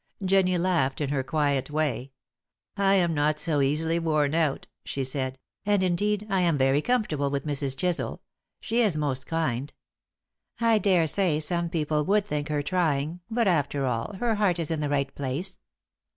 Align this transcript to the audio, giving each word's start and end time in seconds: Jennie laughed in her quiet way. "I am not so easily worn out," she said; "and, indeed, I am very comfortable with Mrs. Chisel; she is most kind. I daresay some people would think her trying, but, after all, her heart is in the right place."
Jennie 0.25 0.57
laughed 0.57 0.99
in 0.99 1.09
her 1.11 1.21
quiet 1.21 1.69
way. 1.69 2.11
"I 2.75 2.95
am 2.95 3.13
not 3.13 3.39
so 3.39 3.61
easily 3.61 3.99
worn 3.99 4.33
out," 4.33 4.65
she 4.83 5.03
said; 5.03 5.37
"and, 5.63 5.83
indeed, 5.83 6.25
I 6.27 6.41
am 6.41 6.57
very 6.57 6.81
comfortable 6.81 7.29
with 7.29 7.45
Mrs. 7.45 7.77
Chisel; 7.77 8.19
she 8.59 8.81
is 8.81 8.97
most 8.97 9.27
kind. 9.27 9.71
I 10.59 10.79
daresay 10.79 11.39
some 11.39 11.69
people 11.69 12.03
would 12.05 12.25
think 12.25 12.49
her 12.49 12.63
trying, 12.63 13.19
but, 13.29 13.47
after 13.47 13.85
all, 13.85 14.15
her 14.15 14.33
heart 14.33 14.57
is 14.57 14.71
in 14.71 14.79
the 14.79 14.89
right 14.89 15.13
place." 15.13 15.59